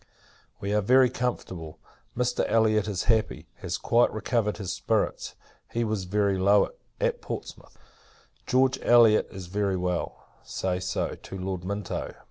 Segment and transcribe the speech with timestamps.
[0.59, 1.77] We are very comfortable.
[2.17, 2.43] Mr.
[2.49, 5.35] Elliot is happy, has quite recovered his spirits;
[5.71, 7.77] he was very low, at Portsmouth.
[8.47, 12.15] George Elliot is very well; say so, to Lord Minto.